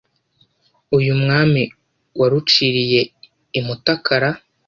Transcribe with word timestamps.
Uyu 0.97 1.13
Mwami 1.21 1.63
waruciriye 2.19 3.01
i 3.57 3.61
Mutakara 3.65 4.29